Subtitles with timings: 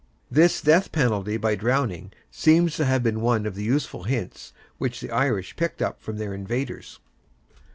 [0.31, 4.99] This death penalty by drowning seems to have been one of the useful hints which
[4.99, 6.97] the Irish picked up from their invaders.